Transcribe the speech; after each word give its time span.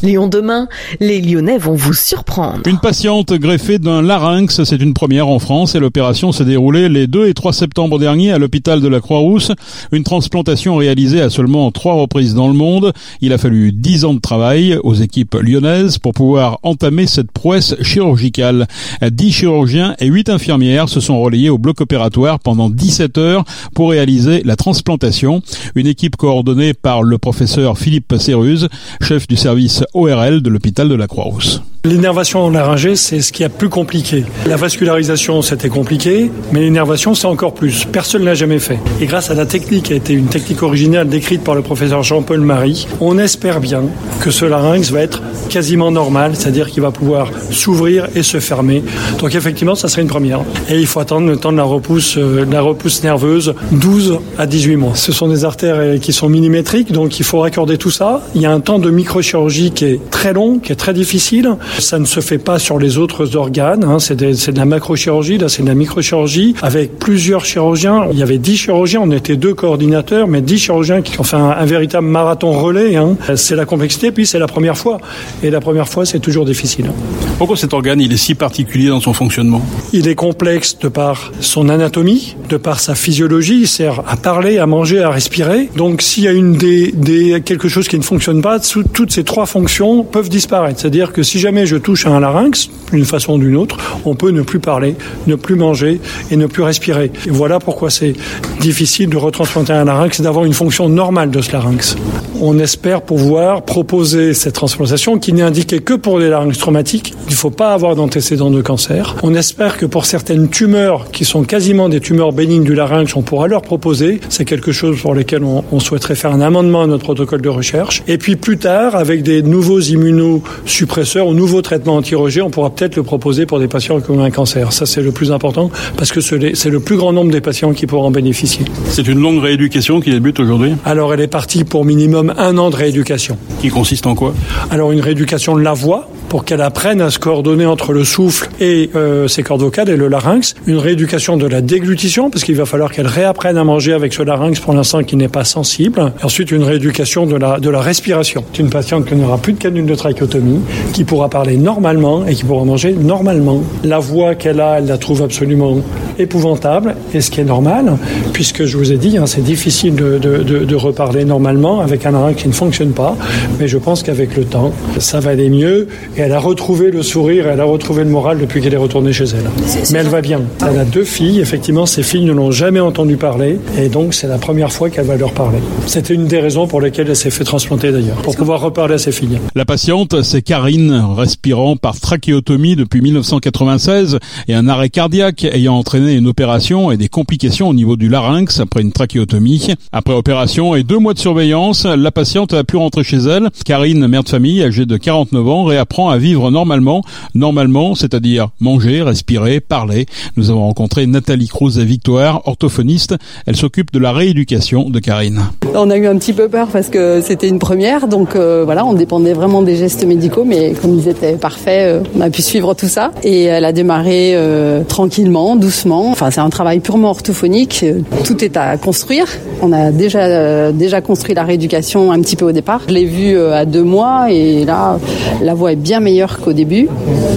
Lyon 0.00 0.28
demain, 0.28 0.68
les 1.00 1.20
Lyonnais 1.20 1.58
vont 1.58 1.74
vous 1.74 1.92
surprendre. 1.92 2.60
Une 2.68 2.78
patiente 2.78 3.32
greffée 3.32 3.80
d'un 3.80 4.00
larynx, 4.00 4.62
c'est 4.62 4.80
une 4.80 4.94
première 4.94 5.26
en 5.26 5.40
France 5.40 5.74
et 5.74 5.80
l'opération 5.80 6.30
s'est 6.30 6.44
déroulée 6.44 6.88
les 6.88 7.08
2 7.08 7.26
et 7.26 7.34
3 7.34 7.52
septembre 7.52 7.98
dernier 7.98 8.30
à 8.30 8.38
l'hôpital 8.38 8.80
de 8.80 8.86
la 8.86 9.00
Croix-Rousse. 9.00 9.50
Une 9.90 10.04
transplantation 10.04 10.76
réalisée 10.76 11.20
à 11.20 11.30
seulement 11.30 11.72
trois 11.72 11.94
reprises 11.94 12.36
dans 12.36 12.46
le 12.46 12.54
monde. 12.54 12.92
Il 13.20 13.32
a 13.32 13.38
fallu 13.38 13.72
10 13.72 14.04
ans 14.04 14.14
de 14.14 14.20
travail 14.20 14.78
aux 14.84 14.94
équipes 14.94 15.34
lyonnaises 15.34 15.98
pour 15.98 16.12
pouvoir 16.12 16.60
entamer 16.62 17.08
cette 17.08 17.32
prouesse 17.32 17.74
chirurgicale. 17.82 18.68
10 19.02 19.32
chirurgiens 19.32 19.96
et 19.98 20.06
8 20.06 20.28
infirmières 20.28 20.88
se 20.88 21.00
sont 21.00 21.20
relayés 21.20 21.50
au 21.50 21.58
bloc 21.58 21.80
opératoire 21.80 22.38
pendant 22.38 22.70
17 22.70 23.18
heures 23.18 23.44
pour 23.74 23.90
réaliser 23.90 24.42
la 24.44 24.54
transplantation. 24.54 25.42
Une 25.74 25.88
équipe 25.88 26.14
coordonnée 26.14 26.72
par 26.72 27.02
le 27.02 27.18
professeur 27.18 27.76
Philippe 27.78 28.14
Céruse, 28.16 28.68
chef 29.00 29.26
du 29.26 29.36
service 29.36 29.82
ORL 29.94 30.42
de 30.42 30.48
l'hôpital 30.50 30.88
de 30.88 30.94
la 30.94 31.06
Croix-Rousse. 31.06 31.62
L'énervation 31.84 32.50
laryngée, 32.50 32.96
c'est 32.96 33.20
ce 33.20 33.32
qui 33.32 33.44
est 33.44 33.48
plus 33.48 33.68
compliqué. 33.68 34.24
La 34.46 34.56
vascularisation, 34.56 35.42
c'était 35.42 35.68
compliqué, 35.68 36.28
mais 36.52 36.60
l'énervation, 36.60 37.14
c'est 37.14 37.28
encore 37.28 37.54
plus. 37.54 37.84
Personne 37.84 38.22
ne 38.22 38.26
l'a 38.26 38.34
jamais 38.34 38.58
fait. 38.58 38.80
Et 39.00 39.06
grâce 39.06 39.30
à 39.30 39.34
la 39.34 39.46
technique 39.46 39.84
qui 39.84 39.92
a 39.92 39.96
été 39.96 40.12
une 40.12 40.26
technique 40.26 40.64
originale 40.64 41.08
décrite 41.08 41.44
par 41.44 41.54
le 41.54 41.62
professeur 41.62 42.02
Jean-Paul 42.02 42.40
Marie, 42.40 42.88
on 43.00 43.16
espère 43.16 43.60
bien 43.60 43.84
que 44.20 44.32
ce 44.32 44.44
larynx 44.44 44.90
va 44.90 45.00
être 45.00 45.22
quasiment 45.48 45.92
normal, 45.92 46.32
c'est-à-dire 46.34 46.68
qu'il 46.68 46.82
va 46.82 46.90
pouvoir 46.90 47.30
s'ouvrir 47.52 48.08
et 48.16 48.24
se 48.24 48.40
fermer. 48.40 48.82
Donc 49.20 49.36
effectivement, 49.36 49.76
ça 49.76 49.88
serait 49.88 50.02
une 50.02 50.08
première. 50.08 50.40
Et 50.68 50.78
il 50.80 50.86
faut 50.86 50.98
attendre 50.98 51.28
le 51.28 51.36
temps 51.36 51.52
de 51.52 51.56
la 51.56 51.62
repousse, 51.62 52.18
euh, 52.18 52.44
la 52.50 52.60
repousse 52.60 53.04
nerveuse, 53.04 53.54
12 53.70 54.18
à 54.36 54.46
18 54.46 54.76
mois. 54.76 54.96
Ce 54.96 55.12
sont 55.12 55.28
des 55.28 55.44
artères 55.44 55.76
euh, 55.78 55.98
qui 55.98 56.12
sont 56.12 56.28
millimétriques, 56.28 56.90
donc 56.90 57.20
il 57.20 57.24
faut 57.24 57.38
raccorder 57.38 57.78
tout 57.78 57.92
ça. 57.92 58.22
Il 58.34 58.42
y 58.42 58.46
a 58.46 58.52
un 58.52 58.60
temps 58.60 58.80
de 58.80 58.90
microchirurgie 58.90 59.70
qui 59.70 59.84
est 59.84 60.10
très 60.10 60.32
long, 60.32 60.58
qui 60.58 60.72
est 60.72 60.76
très 60.76 60.92
difficile. 60.92 61.56
Ça 61.78 61.98
ne 61.98 62.04
se 62.04 62.20
fait 62.20 62.38
pas 62.38 62.58
sur 62.58 62.78
les 62.78 62.98
autres 62.98 63.36
organes. 63.36 63.84
Hein. 63.84 63.98
C'est 63.98 64.16
de, 64.16 64.32
de, 64.52 64.56
la 64.56 64.64
macrochirurgie, 64.64 65.38
là 65.38 65.48
c'est 65.48 65.62
de 65.62 65.68
la 65.68 65.74
microchirurgie 65.74 66.54
avec 66.62 66.98
plusieurs 66.98 67.44
chirurgiens. 67.44 68.08
Il 68.12 68.18
y 68.18 68.22
avait 68.22 68.38
dix 68.38 68.56
chirurgiens, 68.56 69.00
on 69.02 69.10
était 69.10 69.36
deux 69.36 69.54
coordinateurs, 69.54 70.26
mais 70.28 70.40
dix 70.40 70.58
chirurgiens 70.58 71.02
qui 71.02 71.18
ont 71.20 71.24
fait 71.24 71.36
un, 71.36 71.50
un 71.50 71.66
véritable 71.66 72.06
marathon 72.06 72.52
relais. 72.52 72.96
Hein. 72.96 73.16
C'est 73.36 73.56
la 73.56 73.64
complexité, 73.64 74.10
puis 74.12 74.26
c'est 74.26 74.38
la 74.38 74.46
première 74.46 74.76
fois. 74.76 74.98
Et 75.42 75.50
la 75.50 75.60
première 75.60 75.88
fois, 75.88 76.04
c'est 76.04 76.20
toujours 76.20 76.44
difficile. 76.44 76.90
Pourquoi 77.38 77.56
cet 77.56 77.72
organe 77.72 78.00
il 78.00 78.12
est 78.12 78.16
si 78.16 78.34
particulier 78.34 78.88
dans 78.88 79.00
son 79.00 79.12
fonctionnement? 79.12 79.62
Il 79.92 80.08
est 80.08 80.14
complexe 80.14 80.78
de 80.78 80.88
par 80.88 81.32
son 81.40 81.68
anatomie, 81.68 82.36
de 82.48 82.56
par 82.56 82.80
sa 82.80 82.94
physiologie. 82.94 83.60
Il 83.60 83.68
sert 83.68 84.02
à 84.08 84.16
parler, 84.16 84.58
à 84.58 84.66
manger, 84.66 85.02
à 85.02 85.10
respirer. 85.10 85.68
Donc 85.76 86.02
s'il 86.02 86.24
y 86.24 86.28
a 86.28 86.32
une 86.32 86.54
des, 86.54 86.92
des 86.92 87.40
quelque 87.44 87.68
chose 87.68 87.88
qui 87.88 87.96
ne 87.96 88.02
fonctionne 88.02 88.42
pas, 88.42 88.58
toutes 88.92 89.12
ces 89.12 89.24
trois 89.24 89.46
fonctions 89.46 90.02
peuvent 90.02 90.28
disparaître. 90.28 90.80
C'est-à-dire 90.80 91.12
que 91.12 91.22
si 91.22 91.38
jamais 91.38 91.57
je 91.66 91.76
touche 91.76 92.06
à 92.06 92.10
un 92.10 92.20
larynx, 92.20 92.68
d'une 92.92 93.04
façon 93.04 93.34
ou 93.34 93.38
d'une 93.38 93.56
autre, 93.56 93.76
on 94.04 94.14
peut 94.14 94.30
ne 94.30 94.42
plus 94.42 94.60
parler, 94.60 94.96
ne 95.26 95.34
plus 95.34 95.56
manger 95.56 96.00
et 96.30 96.36
ne 96.36 96.46
plus 96.46 96.62
respirer. 96.62 97.10
Voilà 97.28 97.58
pourquoi 97.58 97.90
c'est 97.90 98.14
difficile 98.60 99.10
de 99.10 99.16
retransplanter 99.16 99.72
un 99.72 99.84
larynx 99.84 100.20
et 100.20 100.22
d'avoir 100.22 100.44
une 100.44 100.52
fonction 100.52 100.88
normale 100.88 101.30
de 101.30 101.40
ce 101.40 101.52
larynx. 101.52 101.96
On 102.40 102.58
espère 102.58 103.02
pouvoir 103.02 103.62
proposer 103.62 104.32
cette 104.32 104.54
transplantation 104.54 105.18
qui 105.18 105.32
n'est 105.32 105.42
indiquée 105.42 105.80
que 105.80 105.94
pour 105.94 106.18
les 106.18 106.28
larynx 106.28 106.56
traumatiques. 106.58 107.14
Il 107.26 107.32
ne 107.32 107.36
faut 107.36 107.50
pas 107.50 107.72
avoir 107.72 107.96
d'antécédent 107.96 108.50
de 108.50 108.62
cancer. 108.62 109.16
On 109.22 109.34
espère 109.34 109.76
que 109.76 109.86
pour 109.86 110.06
certaines 110.06 110.48
tumeurs 110.48 111.10
qui 111.10 111.24
sont 111.24 111.42
quasiment 111.42 111.88
des 111.88 112.00
tumeurs 112.00 112.32
bénignes 112.32 112.62
du 112.62 112.74
larynx, 112.74 113.16
on 113.16 113.22
pourra 113.22 113.48
leur 113.48 113.62
proposer. 113.62 114.20
C'est 114.28 114.44
quelque 114.44 114.70
chose 114.70 115.00
pour 115.00 115.14
lequel 115.14 115.42
on, 115.42 115.64
on 115.72 115.80
souhaiterait 115.80 116.14
faire 116.14 116.32
un 116.32 116.40
amendement 116.40 116.82
à 116.82 116.86
notre 116.86 117.04
protocole 117.04 117.42
de 117.42 117.48
recherche. 117.48 118.02
Et 118.06 118.18
puis 118.18 118.36
plus 118.36 118.58
tard, 118.58 118.94
avec 118.94 119.22
des 119.22 119.42
nouveaux 119.42 119.80
immunosuppresseurs 119.80 121.26
ou 121.26 121.34
nouveaux 121.34 121.47
traitements 121.62 121.96
anti-rejet, 121.96 122.40
on 122.40 122.50
pourra 122.50 122.70
peut-être 122.70 122.96
le 122.96 123.02
proposer 123.02 123.46
pour 123.46 123.58
des 123.58 123.68
patients 123.68 124.00
qui 124.00 124.10
ont 124.10 124.22
un 124.22 124.30
cancer. 124.30 124.72
Ça, 124.72 124.86
c'est 124.86 125.02
le 125.02 125.12
plus 125.12 125.32
important 125.32 125.70
parce 125.96 126.12
que 126.12 126.20
c'est 126.20 126.70
le 126.70 126.80
plus 126.80 126.96
grand 126.96 127.12
nombre 127.12 127.30
des 127.30 127.40
patients 127.40 127.72
qui 127.72 127.86
pourront 127.86 128.06
en 128.06 128.10
bénéficier. 128.10 128.64
C'est 128.86 129.06
une 129.08 129.20
longue 129.20 129.42
rééducation 129.42 130.00
qui 130.00 130.10
débute 130.10 130.40
aujourd'hui? 130.40 130.72
Alors, 130.84 131.12
elle 131.12 131.20
est 131.20 131.26
partie 131.26 131.64
pour 131.64 131.84
minimum 131.84 132.32
un 132.36 132.58
an 132.58 132.70
de 132.70 132.76
rééducation. 132.76 133.36
Qui 133.60 133.68
consiste 133.68 134.06
en 134.06 134.14
quoi? 134.14 134.34
Alors, 134.70 134.92
une 134.92 135.00
rééducation 135.00 135.56
de 135.56 135.62
la 135.62 135.72
voix 135.72 136.08
pour 136.28 136.44
qu'elle 136.44 136.60
apprenne 136.60 137.00
à 137.00 137.10
se 137.10 137.18
coordonner 137.18 137.66
entre 137.66 137.92
le 137.92 138.04
souffle 138.04 138.48
et 138.60 138.90
euh, 138.94 139.28
ses 139.28 139.42
cordes 139.42 139.62
vocales 139.62 139.88
et 139.88 139.96
le 139.96 140.08
larynx. 140.08 140.54
Une 140.66 140.78
rééducation 140.78 141.36
de 141.36 141.46
la 141.46 141.60
déglutition 141.60 142.30
parce 142.30 142.44
qu'il 142.44 142.56
va 142.56 142.66
falloir 142.66 142.92
qu'elle 142.92 143.06
réapprenne 143.06 143.56
à 143.56 143.64
manger 143.64 143.92
avec 143.92 144.12
ce 144.12 144.22
larynx 144.22 144.60
pour 144.60 144.74
l'instant 144.74 145.02
qui 145.02 145.16
n'est 145.16 145.28
pas 145.28 145.44
sensible. 145.44 146.12
Ensuite, 146.22 146.50
une 146.50 146.62
rééducation 146.62 147.26
de 147.26 147.36
la, 147.36 147.58
de 147.58 147.70
la 147.70 147.80
respiration. 147.80 148.44
C'est 148.52 148.62
une 148.62 148.70
patiente 148.70 149.06
qui 149.06 149.14
n'aura 149.14 149.38
plus 149.38 149.54
de 149.54 149.58
canule 149.58 149.86
de 149.86 149.94
trachéotomie, 149.94 150.60
qui 150.92 151.04
pourra 151.04 151.28
parler 151.28 151.56
normalement 151.56 152.26
et 152.26 152.34
qui 152.34 152.44
pourra 152.44 152.64
manger 152.64 152.92
normalement. 152.92 153.62
La 153.84 153.98
voix 153.98 154.34
qu'elle 154.34 154.60
a, 154.60 154.78
elle 154.78 154.86
la 154.86 154.98
trouve 154.98 155.22
absolument 155.22 155.78
épouvantable, 156.18 156.96
et 157.14 157.20
ce 157.20 157.30
qui 157.30 157.40
est 157.40 157.44
normal, 157.44 157.96
puisque 158.32 158.64
je 158.64 158.76
vous 158.76 158.92
ai 158.92 158.96
dit, 158.96 159.16
hein, 159.16 159.26
c'est 159.26 159.42
difficile 159.42 159.94
de, 159.94 160.18
de, 160.18 160.42
de, 160.42 160.76
reparler 160.76 161.24
normalement 161.24 161.80
avec 161.80 162.06
un 162.06 162.12
larynx 162.12 162.42
qui 162.42 162.48
ne 162.48 162.52
fonctionne 162.52 162.90
pas, 162.90 163.16
mais 163.58 163.68
je 163.68 163.78
pense 163.78 164.02
qu'avec 164.02 164.36
le 164.36 164.44
temps, 164.44 164.72
ça 164.98 165.20
va 165.20 165.30
aller 165.30 165.50
mieux, 165.50 165.88
et 166.18 166.22
elle 166.22 166.32
a 166.32 166.40
retrouvé 166.40 166.90
le 166.90 167.04
sourire, 167.04 167.46
elle 167.46 167.60
a 167.60 167.64
retrouvé 167.64 168.02
le 168.02 168.10
moral 168.10 168.38
depuis 168.38 168.60
qu'elle 168.60 168.74
est 168.74 168.78
retournée 168.78 169.12
chez 169.12 169.24
elle. 169.24 169.48
Mais 169.92 170.00
elle 170.00 170.08
va 170.08 170.20
bien. 170.20 170.40
Elle 170.68 170.78
a 170.78 170.84
deux 170.84 171.04
filles, 171.04 171.38
effectivement, 171.38 171.86
ces 171.86 172.02
filles 172.02 172.24
ne 172.24 172.32
l'ont 172.32 172.50
jamais 172.50 172.80
entendu 172.80 173.16
parler, 173.16 173.60
et 173.78 173.88
donc 173.88 174.14
c'est 174.14 174.26
la 174.26 174.38
première 174.38 174.72
fois 174.72 174.90
qu'elle 174.90 175.06
va 175.06 175.16
leur 175.16 175.32
parler. 175.32 175.58
C'était 175.86 176.14
une 176.14 176.26
des 176.26 176.40
raisons 176.40 176.66
pour 176.66 176.80
lesquelles 176.80 177.08
elle 177.08 177.16
s'est 177.16 177.30
fait 177.30 177.44
transplanter 177.44 177.92
d'ailleurs, 177.92 178.16
pour 178.16 178.34
pouvoir 178.34 178.60
reparler 178.60 178.94
à 178.94 178.98
ses 178.98 179.12
filles. 179.12 179.38
La 179.54 179.64
patiente, 179.64 180.22
c'est 180.22 180.42
Karine, 180.42 181.04
respirant 181.16 181.76
par 181.76 182.00
trachéotomie 182.00 182.74
depuis 182.74 183.00
1996 183.00 184.18
et 184.48 184.54
un 184.54 184.66
arrêt 184.66 184.90
cardiaque 184.90 185.44
ayant 185.44 185.76
entraîné 185.76 186.14
une 186.14 186.26
opération 186.26 186.90
et 186.90 186.96
des 186.96 187.08
complications 187.08 187.68
au 187.68 187.74
niveau 187.74 187.94
du 187.94 188.08
larynx 188.08 188.58
après 188.58 188.82
une 188.82 188.90
trachéotomie. 188.90 189.68
Après 189.92 190.14
opération 190.14 190.74
et 190.74 190.82
deux 190.82 190.98
mois 190.98 191.14
de 191.14 191.20
surveillance, 191.20 191.86
la 191.86 192.10
patiente 192.10 192.54
a 192.54 192.64
pu 192.64 192.76
rentrer 192.76 193.04
chez 193.04 193.18
elle. 193.18 193.50
Karine, 193.64 194.08
mère 194.08 194.24
de 194.24 194.28
famille, 194.28 194.64
âgée 194.64 194.84
de 194.84 194.96
49 194.96 195.48
ans, 195.48 195.64
réapprend 195.64 196.07
à 196.10 196.18
vivre 196.18 196.50
normalement. 196.50 197.02
Normalement, 197.34 197.94
c'est-à-dire 197.94 198.48
manger, 198.60 199.02
respirer, 199.02 199.60
parler. 199.60 200.06
Nous 200.36 200.50
avons 200.50 200.62
rencontré 200.62 201.06
Nathalie 201.06 201.48
Cruz 201.48 201.78
Victoire, 201.78 202.42
orthophoniste. 202.46 203.16
Elle 203.46 203.56
s'occupe 203.56 203.92
de 203.92 203.98
la 203.98 204.12
rééducation 204.12 204.90
de 204.90 204.98
Karine. 204.98 205.42
On 205.74 205.90
a 205.90 205.96
eu 205.96 206.06
un 206.06 206.16
petit 206.18 206.32
peu 206.32 206.48
peur 206.48 206.68
parce 206.68 206.88
que 206.88 207.20
c'était 207.20 207.48
une 207.48 207.58
première, 207.58 208.08
donc 208.08 208.36
euh, 208.36 208.62
voilà, 208.64 208.84
on 208.84 208.94
dépendait 208.94 209.32
vraiment 209.32 209.62
des 209.62 209.76
gestes 209.76 210.04
médicaux, 210.04 210.44
mais 210.44 210.72
comme 210.80 210.98
ils 210.98 211.08
étaient 211.08 211.36
parfaits, 211.36 211.86
euh, 211.86 212.00
on 212.16 212.20
a 212.20 212.30
pu 212.30 212.42
suivre 212.42 212.74
tout 212.74 212.88
ça. 212.88 213.10
Et 213.22 213.44
elle 213.44 213.64
a 213.64 213.72
démarré 213.72 214.32
euh, 214.34 214.82
tranquillement, 214.84 215.56
doucement. 215.56 216.10
Enfin, 216.10 216.30
c'est 216.30 216.40
un 216.40 216.50
travail 216.50 216.80
purement 216.80 217.10
orthophonique. 217.10 217.84
Tout 218.24 218.44
est 218.44 218.56
à 218.56 218.76
construire. 218.76 219.26
On 219.62 219.72
a 219.72 219.90
déjà 219.90 220.72
déjà 220.72 221.00
construit 221.00 221.34
la 221.34 221.44
rééducation 221.44 222.12
un 222.12 222.20
petit 222.20 222.36
peu 222.36 222.46
au 222.46 222.52
départ. 222.52 222.82
Je 222.88 222.94
l'ai 222.94 223.04
vue 223.04 223.38
à 223.38 223.64
deux 223.64 223.82
mois 223.82 224.30
et 224.30 224.64
là, 224.64 224.98
la 225.42 225.54
voix 225.54 225.72
est 225.72 225.76
bien 225.76 225.97
meilleure 226.00 226.40
qu'au 226.40 226.52
début. 226.52 226.88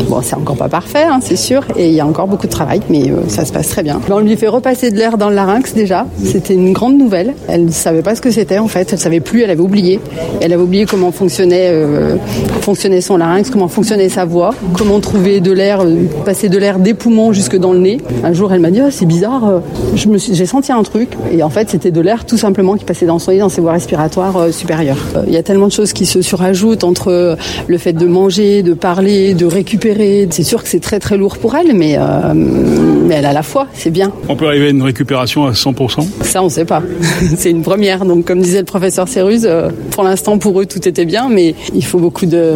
Bon, 0.09 0.19
c'est 0.21 0.35
encore 0.35 0.57
pas 0.57 0.69
parfait, 0.69 1.03
hein, 1.03 1.19
c'est 1.21 1.35
sûr, 1.35 1.63
et 1.77 1.87
il 1.87 1.93
y 1.93 1.99
a 1.99 2.05
encore 2.05 2.27
beaucoup 2.27 2.47
de 2.47 2.51
travail, 2.51 2.81
mais 2.89 3.09
euh, 3.09 3.27
ça 3.27 3.45
se 3.45 3.53
passe 3.53 3.69
très 3.69 3.83
bien. 3.83 3.99
On 4.09 4.19
lui 4.19 4.35
fait 4.35 4.47
repasser 4.47 4.91
de 4.91 4.97
l'air 4.97 5.17
dans 5.17 5.29
le 5.29 5.35
larynx 5.35 5.73
déjà. 5.73 6.05
C'était 6.23 6.53
une 6.53 6.73
grande 6.73 6.97
nouvelle. 6.97 7.33
Elle 7.47 7.65
ne 7.65 7.71
savait 7.71 8.01
pas 8.01 8.13
ce 8.13 8.21
que 8.21 8.29
c'était 8.29 8.59
en 8.59 8.67
fait. 8.67 8.91
Elle 8.91 8.99
savait 8.99 9.19
plus. 9.21 9.41
Elle 9.41 9.49
avait 9.49 9.61
oublié. 9.61 9.99
Elle 10.41 10.51
avait 10.51 10.61
oublié 10.61 10.85
comment 10.85 11.11
fonctionnait 11.11 11.69
euh, 11.69 12.17
fonctionnait 12.61 13.01
son 13.01 13.17
larynx, 13.17 13.49
comment 13.49 13.67
fonctionnait 13.69 14.09
sa 14.09 14.25
voix, 14.25 14.53
comment 14.77 14.99
trouver 14.99 15.39
de 15.39 15.51
l'air, 15.51 15.81
euh, 15.81 16.03
passer 16.25 16.49
de 16.49 16.57
l'air 16.57 16.77
des 16.79 16.93
poumons 16.93 17.31
jusque 17.31 17.57
dans 17.57 17.71
le 17.71 17.79
nez. 17.79 18.01
Un 18.23 18.33
jour, 18.33 18.51
elle 18.51 18.59
m'a 18.59 18.71
dit 18.71 18.81
oh, 18.85 18.89
c'est 18.91 19.05
bizarre. 19.05 19.61
Je 19.95 20.07
me 20.09 20.17
j'ai 20.17 20.45
senti 20.45 20.71
un 20.71 20.83
truc 20.83 21.09
et 21.31 21.41
en 21.41 21.49
fait 21.49 21.69
c'était 21.69 21.91
de 21.91 22.01
l'air 22.01 22.25
tout 22.25 22.37
simplement 22.37 22.75
qui 22.75 22.83
passait 22.83 23.05
dans 23.05 23.19
son 23.19 23.31
nez, 23.31 23.39
dans 23.39 23.49
ses 23.49 23.61
voies 23.61 23.71
respiratoires 23.71 24.51
supérieures. 24.51 24.99
Il 25.25 25.33
y 25.33 25.37
a 25.37 25.43
tellement 25.43 25.67
de 25.67 25.71
choses 25.71 25.93
qui 25.93 26.05
se 26.05 26.21
surajoutent 26.21 26.83
entre 26.83 27.37
le 27.67 27.77
fait 27.77 27.93
de 27.93 28.05
manger, 28.05 28.50
de 28.61 28.73
parler, 28.73 29.33
de 29.33 29.45
récupérer. 29.45 30.27
C'est 30.29 30.43
sûr 30.43 30.61
que 30.61 30.69
c'est 30.69 30.79
très 30.79 30.99
très 30.99 31.17
lourd 31.17 31.37
pour 31.37 31.55
elle, 31.55 31.73
mais 31.73 31.95
euh, 31.97 32.33
mais 32.33 33.15
elle 33.15 33.25
a 33.25 33.33
la 33.33 33.43
foi, 33.43 33.67
c'est 33.73 33.89
bien. 33.89 34.11
On 34.29 34.35
peut 34.35 34.47
arriver 34.47 34.67
à 34.67 34.69
une 34.69 34.83
récupération 34.83 35.45
à 35.45 35.51
100% 35.51 36.05
Ça, 36.21 36.43
on 36.43 36.49
sait 36.49 36.65
pas. 36.65 36.81
c'est 37.37 37.49
une 37.49 37.61
première. 37.61 38.05
Donc, 38.05 38.25
comme 38.25 38.41
disait 38.41 38.59
le 38.59 38.65
professeur 38.65 39.07
Cérus, 39.07 39.41
euh, 39.45 39.69
pour 39.91 40.03
l'instant, 40.03 40.37
pour 40.37 40.59
eux, 40.61 40.65
tout 40.65 40.87
était 40.87 41.05
bien, 41.05 41.27
mais 41.29 41.55
il 41.73 41.83
faut 41.83 41.99
beaucoup 41.99 42.25
de, 42.25 42.55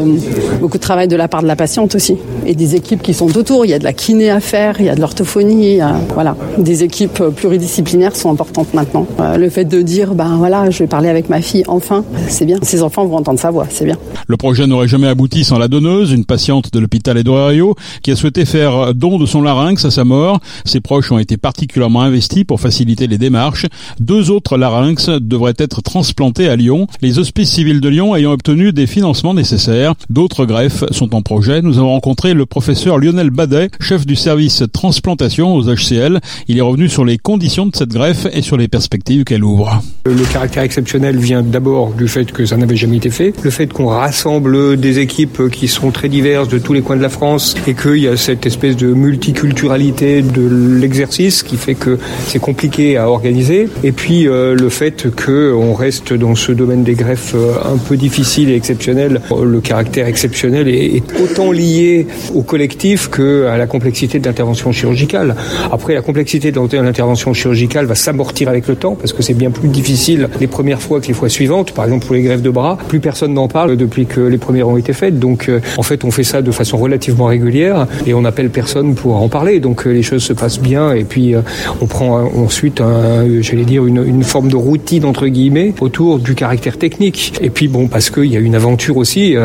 beaucoup 0.62 0.78
de 0.78 0.84
travail 0.84 1.08
de 1.08 1.16
la 1.16 1.28
part 1.28 1.42
de 1.42 1.48
la 1.48 1.56
patiente 1.56 1.96
aussi. 1.96 2.18
Et 2.46 2.56
des 2.56 2.75
équipes 2.75 3.02
qui 3.02 3.14
sont 3.14 3.38
autour. 3.38 3.66
Il 3.66 3.69
y 3.72 3.74
a 3.74 3.80
de 3.80 3.84
la 3.84 3.94
kiné 3.94 4.30
à 4.30 4.40
faire, 4.40 4.75
il 4.80 4.86
y 4.86 4.90
a 4.90 4.96
de 4.96 5.02
l'orthophonie. 5.02 5.80
Voilà. 6.14 6.36
Des 6.58 6.84
équipes 6.84 7.22
euh, 7.22 7.31
pluridisciplinaires 7.31 8.16
sont 8.16 8.31
importantes 8.31 8.74
maintenant. 8.74 9.08
Euh, 9.19 9.38
Le 9.38 9.50
fait 9.50 9.66
de 9.66 9.81
dire, 9.81 10.16
ben 10.16 10.36
voilà, 10.38 10.69
je 10.69 10.80
vais 10.80 10.88
parler 10.88 11.10
avec 11.10 11.30
ma 11.30 11.42
fille, 11.42 11.64
enfin, 11.68 12.04
c'est 12.28 12.46
bien. 12.46 12.58
Ses 12.62 12.81
enfants 12.81 13.06
vont 13.06 13.18
entendre 13.18 13.40
sa 13.40 13.52
voix, 13.52 13.68
c'est 13.69 13.86
bien. 13.86 13.98
Le 14.28 14.38
projet 14.38 14.68
n'aurait 14.68 14.88
jamais 14.88 15.08
abouti 15.08 15.44
sans 15.44 15.58
la 15.58 15.68
donneuse 15.75 16.13
une 16.13 16.24
patiente 16.24 16.72
de 16.72 16.80
l'hôpital 16.80 17.18
Edouard 17.18 17.51
qui 18.01 18.12
a 18.12 18.16
souhaité 18.16 18.45
faire 18.45 18.94
don 18.95 19.19
de 19.19 19.25
son 19.25 19.42
larynx 19.42 19.83
à 19.83 19.92
sa 19.92 20.06
mort. 20.06 20.39
Ses 20.63 20.80
proches 20.80 21.12
ont 21.12 21.19
été 21.19 21.36
particulièrement 21.36 22.01
investis 22.01 22.45
pour 22.45 22.62
faciliter 22.62 23.07
les 23.07 23.18
démarches. 23.18 23.66
Deux 24.00 24.31
autres 24.31 24.57
larynx 24.57 25.10
devraient 25.10 25.57
être 25.57 25.81
transplantés 25.81 26.48
à 26.48 26.56
Lyon, 26.56 26.88
les 27.01 27.19
hospices 27.19 27.51
civils 27.51 27.81
de 27.81 27.89
Lyon 27.89 28.16
ayant 28.16 28.31
obtenu 28.31 28.72
des 28.72 28.88
financements 28.88 29.33
nécessaires. 29.33 29.95
D'autres 30.10 30.45
greffes 30.45 30.86
sont 30.92 31.13
en 31.13 31.22
projet. 31.22 31.62
Nous 31.62 31.78
avons 31.78 31.92
rencontré 31.92 32.33
le 32.33 32.45
professeur 32.45 32.98
Lionel 32.98 33.31
Badet, 33.31 33.69
chef 33.81 34.06
du 34.06 34.16
service 34.16 34.63
transplantation 34.71 35.56
aux 35.56 35.63
HCL. 35.63 36.21
Il 36.48 36.57
est 36.57 36.62
revenu 36.62 36.88
sur 36.88 37.04
les 37.04 37.18
conditions 37.18 37.66
de 37.66 37.75
cette 37.75 37.92
greffe 37.92 38.28
et 38.31 38.42
sur 38.42 38.56
les 38.56 38.69
perspectives 38.69 39.25
qu'elle 39.25 39.44
ouvre. 39.44 39.83
Le 40.06 40.24
caractère 40.31 40.63
exceptionnel 40.63 41.18
vient 41.18 41.44
d'abord 41.44 41.94
du 41.94 42.07
fait 42.07 42.31
que 42.31 42.45
ça 42.45 42.56
n'avait 42.56 42.78
jamais 42.78 42.98
été 42.98 43.10
fait, 43.10 43.33
le 43.44 43.50
fait 43.50 43.68
qu'on 43.68 43.88
rassemble 43.88 44.78
des 44.78 45.00
équipes 45.00 45.50
qui 45.51 45.65
sont 45.68 45.92
très 45.92 46.10
diverses 46.10 46.48
de 46.48 46.60
tous 46.60 46.74
les 46.74 46.82
coins 46.82 46.98
de 46.98 47.02
la 47.02 47.10
France 47.10 47.56
et 47.68 47.74
qu'il 47.74 47.98
y 47.98 48.08
a 48.08 48.18
cette 48.18 48.46
espèce 48.46 48.76
de 48.76 48.88
multiculturalité 48.88 50.22
de 50.22 50.78
l'exercice 50.80 51.44
qui 51.44 51.58
fait 51.58 51.76
que 51.76 51.98
c'est 52.28 52.40
compliqué 52.40 52.98
à 52.98 53.10
organiser. 53.10 53.68
Et 53.84 53.92
puis 53.92 54.28
euh, 54.28 54.56
le 54.56 54.70
fait 54.70 55.08
qu'on 55.16 55.74
reste 55.74 56.14
dans 56.14 56.36
ce 56.36 56.52
domaine 56.52 56.84
des 56.84 56.94
greffes 56.94 57.36
euh, 57.36 57.54
un 57.66 57.78
peu 57.78 57.98
difficile 57.98 58.50
et 58.50 58.56
exceptionnel, 58.56 59.22
le 59.44 59.62
caractère 59.62 60.08
exceptionnel 60.08 60.68
est, 60.68 60.98
est 60.98 61.04
autant 61.22 61.52
lié 61.52 62.08
au 62.34 62.42
collectif 62.42 63.10
qu'à 63.10 63.58
la 63.58 63.68
complexité 63.68 64.20
de 64.20 64.26
l'intervention 64.26 64.72
chirurgicale. 64.72 65.36
Après, 65.72 65.94
la 65.94 66.02
complexité 66.02 66.52
de 66.52 66.60
l'intervention 66.60 67.34
chirurgicale 67.34 67.86
va 67.86 67.96
s'amortir 67.96 68.50
avec 68.50 68.68
le 68.68 68.76
temps 68.76 68.96
parce 68.96 69.14
que 69.14 69.22
c'est 69.22 69.34
bien 69.34 69.52
plus 69.52 69.70
difficile 69.70 70.30
les 70.40 70.48
premières 70.48 70.82
fois 70.82 71.02
que 71.02 71.08
les 71.08 71.14
fois 71.14 71.30
suivantes. 71.30 71.72
Par 71.72 71.86
exemple, 71.86 72.06
pour 72.06 72.16
les 72.16 72.22
greffes 72.22 72.42
de 72.42 72.50
bras, 72.50 72.78
plus 72.88 73.00
personne 73.00 73.34
n'en 73.34 73.48
parle 73.48 73.78
depuis 73.78 74.06
que 74.06 74.22
les 74.22 74.38
premières 74.38 74.68
ont 74.68 74.78
été 74.78 74.94
faites. 74.94 75.20
Donc, 75.20 75.50
euh, 75.50 75.55
en 75.78 75.84
fait, 75.84 76.04
on 76.04 76.12
fait 76.12 76.24
ça 76.24 76.42
de 76.42 76.52
façon 76.52 76.78
relativement 76.78 77.25
régulière 77.25 77.88
et 78.06 78.13
on 78.13 78.25
appelle 78.25 78.50
personne 78.50 78.96
pour 78.96 79.16
en 79.18 79.30
parler. 79.30 79.60
Donc, 79.60 79.86
euh, 79.86 79.92
les 79.92 80.04
choses 80.04 80.24
se 80.24 80.34
passent 80.34 80.60
bien 80.60 80.94
et 80.94 81.04
puis 81.04 81.36
euh, 81.36 81.42
on 81.81 81.86
prend 81.86 82.22
ensuite, 82.36 82.81
j'allais 83.42 83.66
dire, 83.66 83.86
une, 83.86 84.24
forme 84.24 84.50
de 84.50 84.56
routine 84.56 85.06
entre 85.06 85.28
guillemets 85.28 85.74
autour 85.81 86.19
du 86.19 86.36
caractère 86.36 86.78
technique. 86.78 87.34
Et 87.42 87.50
puis, 87.50 87.68
bon, 87.68 87.88
parce 87.88 88.10
qu'il 88.10 88.25
y 88.25 88.38
a 88.38 88.40
une 88.40 88.56
aventure 88.56 88.98
aussi, 88.98 89.36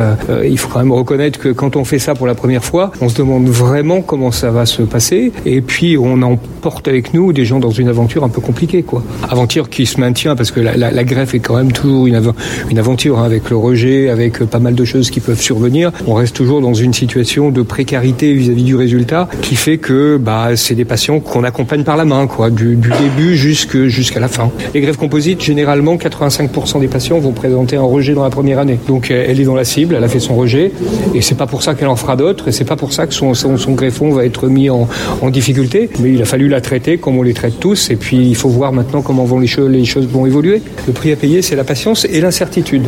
il 0.45 0.59
faut 0.59 0.69
quand 0.69 0.79
même 0.79 0.93
reconnaître 0.93 1.39
que 1.39 1.51
quand 1.51 1.77
on 1.77 1.85
fait 1.85 1.99
ça 1.99 2.15
pour 2.15 2.27
la 2.27 2.35
première 2.35 2.65
fois, 2.65 2.93
on 3.01 3.09
se 3.09 3.17
demande 3.17 3.47
vraiment 3.49 4.01
comment 4.01 4.31
ça 4.31 4.51
va 4.51 4.67
se 4.67 4.83
passer. 4.83 5.33
Et 5.45 5.61
puis, 5.61 5.99
on 5.99 6.23
emporte 6.23 6.89
avec 6.89 7.15
nous 7.15 7.33
des 7.33 7.45
gens 7.45 7.61
dans 7.61 7.71
une 7.71 7.89
aventure 7.89 8.25
un 8.25 8.29
peu 8.29 8.41
compliquée, 8.41 8.83
quoi. 8.83 9.03
Aventure 9.29 9.69
qui 9.69 9.87
se 9.87 10.01
maintient 10.01 10.37
parce 10.37 10.51
que 10.51 10.61
la, 10.61 11.05
greffe 11.05 11.35
est 11.35 11.41
quand 11.41 11.57
même 11.57 11.73
toujours 11.73 12.07
une 12.07 12.79
aventure 12.79 13.19
hein, 13.19 13.25
avec 13.25 13.51
le 13.51 13.57
rejet, 13.57 14.09
avec 14.09 14.45
pas 14.45 14.59
mal 14.59 14.75
de 14.75 14.85
choses 14.85 15.11
qui 15.11 15.21
peuvent 15.21 15.41
survenir. 15.41 15.93
On 16.07 16.15
reste 16.15 16.37
toujours 16.37 16.61
dans 16.61 16.75
une 16.75 16.93
situation 16.93 17.51
de 17.51 17.63
précarité 17.63 18.33
vis-à-vis 18.33 18.63
-vis 18.63 18.67
du 18.67 18.77
résultat 18.77 19.29
qui 19.43 19.57
fait 19.57 19.79
que 19.79 20.17
bah, 20.17 20.57
c'est 20.57 20.75
des 20.75 20.85
patients 20.85 21.21
qu'on 21.21 21.45
accompagne 21.45 21.85
par 21.85 21.97
la 21.97 22.05
main, 22.05 22.27
quoi, 22.27 22.51
du, 22.51 22.77
du 22.77 22.91
début 22.91 23.37
jusqu'à 23.37 24.21
la 24.21 24.29
fin. 24.29 24.51
Les 24.75 24.81
greffes 24.81 24.97
composites, 24.97 25.43
généralement, 25.43 25.97
85% 25.97 26.81
des 26.81 26.89
patients 26.89 27.19
vont 27.19 27.33
présenter 27.33 27.77
un 27.77 27.83
rejet 27.83 28.15
dans 28.15 28.23
la 28.23 28.31
première 28.31 28.59
année. 28.59 28.79
Donc 28.89 29.11
elle 29.11 29.41
est 29.41 29.45
dans 29.45 29.55
la 29.55 29.65
cible, 29.65 29.95
elle 29.97 30.05
a 30.05 30.09
fait 30.09 30.21
son 30.21 30.37
rejet, 30.37 30.73
et 31.15 31.23
c'est 31.23 31.35
pas 31.35 31.47
pour 31.47 31.63
ça 31.63 31.75
qu'elle 31.75 31.89
en 31.89 31.97
fera 31.97 32.17
d'autres, 32.17 32.49
et 32.49 32.53
c'est 32.53 32.65
pas 32.65 32.77
pour 32.77 32.93
ça 32.93 33.07
que 33.07 33.15
son, 33.15 33.35
son, 33.35 33.73
greffon 33.73 34.11
va 34.11 34.25
être 34.25 34.49
mis 34.49 34.71
en, 34.71 34.89
en 35.21 35.31
difficulté. 35.31 35.89
Mais 36.01 36.13
il 36.13 36.23
a 36.23 36.25
fallu 36.25 36.49
la 36.49 36.61
traiter 36.61 36.99
comme 36.99 37.17
on 37.19 37.23
les 37.23 37.35
traite 37.35 37.59
tous, 37.61 37.91
et 37.91 37.97
puis 37.97 38.17
il 38.17 38.37
faut 38.37 38.49
voir 38.49 38.73
maintenant 38.73 39.03
comment 39.03 39.25
vont 39.25 39.39
les, 39.39 39.47
choses, 39.47 39.71
les 39.71 39.85
choses 39.85 40.07
vont 40.07 40.27
évoluer. 40.27 40.63
Le 40.87 40.93
prix 40.93 41.13
à 41.13 41.17
payer, 41.17 41.43
c'est 41.43 41.57
la 41.57 41.65
patience 41.65 42.05
et 42.05 42.21
l'incertitude. 42.21 42.85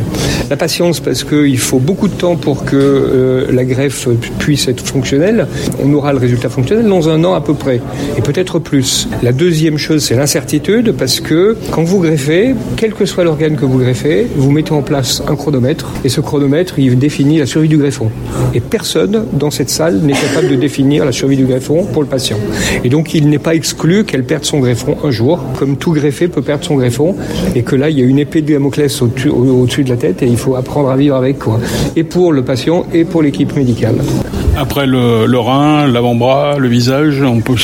La 0.51 0.57
patience 0.57 1.01
parce 1.01 1.25
qu'il 1.25 1.59
faut 1.59 1.79
beaucoup 1.79 2.09
de 2.09 2.15
temps 2.15 2.37
pour 2.37 2.65
que 2.65 3.02
euh, 3.03 3.47
la 3.53 3.65
greffe 3.65 4.09
puisse 4.39 4.69
être 4.69 4.85
fonctionnelle. 4.85 5.47
On 5.83 5.93
aura 5.93 6.13
le 6.13 6.19
résultat 6.19 6.49
fonctionnel 6.49 6.87
dans 6.87 7.09
un 7.09 7.25
an 7.25 7.35
à 7.35 7.41
peu 7.41 7.55
près, 7.55 7.81
et 8.17 8.23
peut-être 8.23 8.59
plus. 8.59 9.09
La 9.23 9.33
deuxième 9.33 9.79
chose, 9.79 10.05
c'est 10.05 10.15
l'incertitude 10.15 10.93
parce 10.93 11.21
que 11.21 11.57
quand 11.71 11.83
vous 11.83 12.01
greffez, 12.01 12.55
quel 12.77 12.95
que 12.95 13.07
soit 13.07 13.25
l'organe 13.25 13.57
que 13.57 13.65
vous 13.65 13.79
greffez, 13.79 14.27
vous 14.37 14.51
mettez 14.51 14.73
en 14.73 14.83
place 14.83 15.23
un 15.29 15.37
chronomètre, 15.37 15.93
et 16.05 16.09
ce 16.09 16.21
chronomètre, 16.21 16.79
il 16.79 16.99
définit 16.99 17.39
la 17.39 17.47
survie 17.47 17.69
du 17.69 17.77
greffon. 17.77 18.11
Et 18.55 18.61
personne 18.61 19.25
dans 19.33 19.51
cette 19.51 19.71
salle 19.71 19.99
n'est 19.99 20.13
capable 20.13 20.49
de 20.49 20.57
définir 20.57 21.05
la 21.05 21.13
survie 21.13 21.37
du 21.37 21.45
greffon 21.45 21.85
pour 21.85 22.03
le 22.03 22.09
patient. 22.09 22.39
Et 22.85 22.89
donc, 22.89 23.15
il 23.15 23.29
n'est 23.29 23.39
pas 23.39 23.55
exclu 23.55 24.05
qu'elle 24.05 24.25
perde 24.25 24.45
son 24.45 24.61
greffon 24.61 24.97
un 25.05 25.11
jour, 25.11 25.41
comme 25.59 25.77
tout 25.77 25.93
greffé 25.93 26.29
peut 26.29 26.43
perdre 26.43 26.65
son 26.65 26.77
greffon, 26.77 27.17
et 27.55 27.63
que 27.63 27.77
là, 27.77 27.91
il 27.91 27.99
y 27.99 28.03
a 28.03 28.05
une 28.05 28.19
épée 28.19 28.43
de 28.43 28.53
Damoclès 28.53 29.03
au-dessus 29.03 29.29
au 29.29 29.67
de 29.67 29.89
la 29.89 29.97
tête, 29.97 30.23
et 30.23 30.27
il 30.27 30.37
faut 30.37 30.57
apprendre 30.57 30.91
à 30.91 30.97
vivre 30.97 31.17
avec. 31.17 31.37
Et 31.97 32.05
pour 32.05 32.33
le 32.33 32.43
patient, 32.43 32.87
et 32.95 33.05
pour 33.05 33.23
l'équipe 33.23 33.55
médicale. 33.57 33.97
Après 34.57 34.87
le, 34.87 35.25
le 35.27 35.39
rein, 35.39 35.87
l'avant-bras, 35.87 36.59
le 36.59 36.69
visage, 36.69 37.23
on 37.23 37.41
peut 37.41 37.55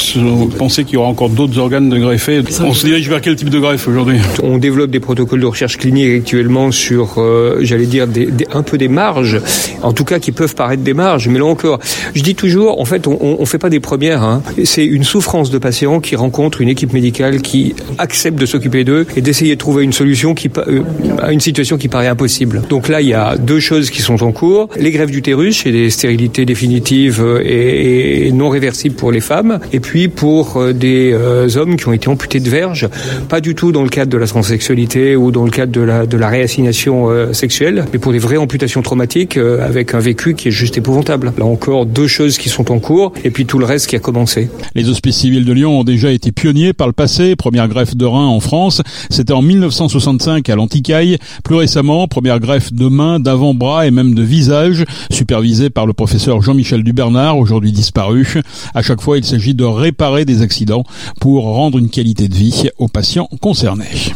penser 0.56 0.84
qu'il 0.84 0.94
y 0.94 0.96
aura 0.96 1.08
encore 1.08 1.28
d'autres 1.28 1.58
organes 1.58 1.90
de 1.90 1.98
greffer. 1.98 2.40
On 2.62 2.72
se 2.72 2.86
dirige 2.86 3.08
vers 3.10 3.20
quel 3.20 3.36
type 3.36 3.50
de 3.50 3.58
greffe 3.58 3.86
aujourd'hui? 3.88 4.18
On 4.42 4.56
développe 4.56 4.90
des 4.90 4.98
protocoles 5.00 5.40
de 5.40 5.46
recherche 5.46 5.76
clinique 5.76 6.22
actuellement 6.22 6.70
sur, 6.70 7.16
euh, 7.18 7.58
j'allais 7.60 7.84
dire, 7.84 8.06
des, 8.06 8.26
des, 8.26 8.46
un 8.54 8.62
peu 8.62 8.78
des 8.78 8.88
marges, 8.88 9.38
en 9.82 9.92
tout 9.92 10.04
cas 10.04 10.18
qui 10.18 10.32
peuvent 10.32 10.54
paraître 10.54 10.82
des 10.82 10.94
marges. 10.94 11.28
Mais 11.28 11.38
là 11.38 11.44
encore, 11.44 11.78
je 12.14 12.22
dis 12.22 12.34
toujours, 12.34 12.80
en 12.80 12.86
fait, 12.86 13.06
on 13.06 13.36
ne 13.38 13.44
fait 13.44 13.58
pas 13.58 13.70
des 13.70 13.80
premières. 13.80 14.22
Hein. 14.22 14.42
C'est 14.64 14.86
une 14.86 15.04
souffrance 15.04 15.50
de 15.50 15.58
patients 15.58 16.00
qui 16.00 16.16
rencontrent 16.16 16.62
une 16.62 16.70
équipe 16.70 16.94
médicale 16.94 17.42
qui 17.42 17.74
accepte 17.98 18.40
de 18.40 18.46
s'occuper 18.46 18.84
d'eux 18.84 19.06
et 19.14 19.20
d'essayer 19.20 19.56
de 19.56 19.60
trouver 19.60 19.84
une 19.84 19.92
solution 19.92 20.34
qui, 20.34 20.48
euh, 20.56 20.82
à 21.20 21.32
une 21.32 21.40
situation 21.40 21.76
qui 21.76 21.88
paraît 21.88 22.08
impossible. 22.08 22.62
Donc 22.70 22.88
là, 22.88 23.02
il 23.02 23.08
y 23.08 23.14
a 23.14 23.36
deux 23.36 23.60
choses 23.60 23.90
qui 23.90 24.00
sont 24.00 24.22
en 24.22 24.32
cours. 24.32 24.70
Les 24.80 24.90
greffes 24.90 25.10
d'utérus 25.18 25.66
et 25.66 25.72
des 25.72 25.90
stérilités 25.90 26.44
définitives 26.44 27.24
et, 27.42 28.28
et, 28.28 28.32
non 28.32 28.50
réversibles 28.50 28.94
pour 28.94 29.10
les 29.10 29.20
femmes, 29.20 29.58
et 29.72 29.80
puis 29.80 30.06
pour 30.06 30.62
des 30.72 31.12
euh, 31.12 31.48
hommes 31.56 31.76
qui 31.76 31.88
ont 31.88 31.92
été 31.92 32.08
amputés 32.08 32.38
de 32.38 32.48
verge, 32.48 32.88
pas 33.28 33.40
du 33.40 33.56
tout 33.56 33.72
dans 33.72 33.82
le 33.82 33.88
cadre 33.88 34.12
de 34.12 34.16
la 34.16 34.28
transsexualité 34.28 35.16
ou 35.16 35.32
dans 35.32 35.44
le 35.44 35.50
cadre 35.50 35.72
de 35.72 35.80
la, 35.80 36.06
de 36.06 36.16
la 36.16 36.28
réassignation 36.28 37.10
euh, 37.10 37.32
sexuelle, 37.32 37.84
mais 37.92 37.98
pour 37.98 38.12
des 38.12 38.20
vraies 38.20 38.36
amputations 38.36 38.80
traumatiques 38.80 39.36
euh, 39.36 39.66
avec 39.66 39.92
un 39.92 39.98
vécu 39.98 40.34
qui 40.34 40.48
est 40.48 40.52
juste 40.52 40.78
épouvantable. 40.78 41.32
Là 41.36 41.44
encore, 41.44 41.84
deux 41.84 42.06
choses 42.06 42.38
qui 42.38 42.48
sont 42.48 42.70
en 42.70 42.78
cours, 42.78 43.12
et 43.24 43.30
puis 43.30 43.44
tout 43.44 43.58
le 43.58 43.64
reste 43.64 43.88
qui 43.88 43.96
a 43.96 43.98
commencé. 43.98 44.48
Les 44.76 44.88
hospices 44.88 45.16
civils 45.16 45.44
de 45.44 45.52
Lyon 45.52 45.80
ont 45.80 45.84
déjà 45.84 46.12
été 46.12 46.30
pionniers 46.30 46.72
par 46.72 46.86
le 46.86 46.92
passé. 46.92 47.34
Première 47.34 47.66
greffe 47.66 47.96
de 47.96 48.04
rein 48.04 48.26
en 48.26 48.38
France, 48.38 48.82
c'était 49.10 49.32
en 49.32 49.42
1965 49.42 50.48
à 50.48 50.54
l'Anticaille. 50.54 51.18
Plus 51.42 51.56
récemment, 51.56 52.06
première 52.06 52.38
greffe 52.38 52.72
de 52.72 52.86
main, 52.86 53.18
d'avant-bras 53.18 53.86
et 53.86 53.90
même 53.90 54.14
de 54.14 54.22
visage, 54.22 54.84
supervisée 55.10 55.70
par 55.70 55.86
le 55.86 55.92
professeur 55.92 56.40
Jean-Michel 56.42 56.58
Michel 56.58 56.84
Dubernard, 56.84 57.38
aujourd'hui 57.38 57.72
disparu. 57.72 58.42
À 58.74 58.82
chaque 58.82 59.00
fois, 59.00 59.16
il 59.16 59.24
s'agit 59.24 59.54
de 59.54 59.64
réparer 59.64 60.24
des 60.24 60.42
accidents 60.42 60.84
pour 61.20 61.44
rendre 61.44 61.78
une 61.78 61.88
qualité 61.88 62.28
de 62.28 62.34
vie 62.34 62.68
aux 62.78 62.88
patients 62.88 63.28
concernés. 63.40 64.12